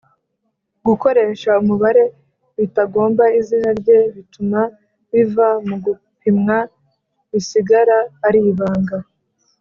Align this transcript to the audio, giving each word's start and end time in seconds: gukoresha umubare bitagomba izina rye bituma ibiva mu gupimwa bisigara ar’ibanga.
gukoresha 0.87 1.51
umubare 1.61 2.03
bitagomba 2.57 3.23
izina 3.39 3.69
rye 3.79 3.99
bituma 4.15 4.61
ibiva 5.13 5.47
mu 5.67 5.75
gupimwa 5.83 6.57
bisigara 7.31 7.97
ar’ibanga. 8.27 8.97